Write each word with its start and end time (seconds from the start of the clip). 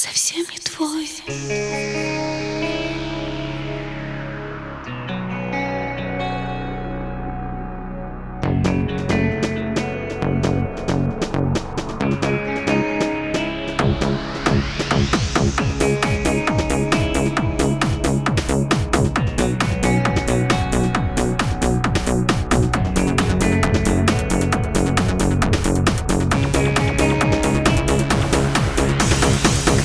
совсем 0.00 0.46
не 0.50 0.58
твой. 0.58 2.09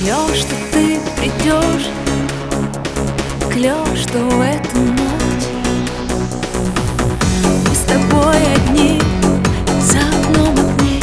Клево, 0.06 0.32
что 0.36 0.54
ты 0.70 1.00
придешь 1.16 1.88
Клево, 3.52 3.96
что 3.96 4.18
в 4.20 4.40
эту 4.40 4.78
ночь. 4.78 5.48
Мы 7.66 7.74
с 7.74 7.80
тобой 7.80 8.36
одни 8.54 9.02
За 9.80 9.98
окном 9.98 10.54
одни 10.58 11.02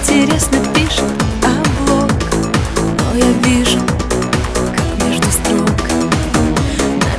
Интересно 0.00 0.58
пишет 0.72 1.02
облог 1.42 2.12
Но 3.00 3.18
я 3.18 3.32
вижу, 3.42 3.80
как 4.54 5.08
между 5.08 5.26
строк 5.32 5.90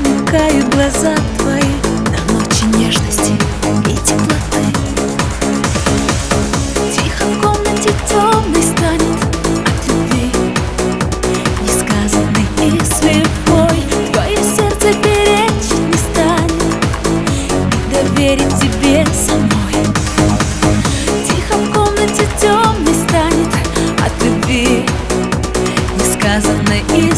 Намекают 0.02 0.74
глаза. 0.74 1.14
верим 18.16 18.50
тебе 18.60 19.06
самой. 19.14 19.86
Тихо 21.26 21.58
в 21.58 21.72
комнате 21.72 22.28
темный 22.40 22.94
станет 23.08 23.54
от 24.00 24.24
любви. 24.24 24.86
Несказанной 25.98 26.84
и 26.96 27.11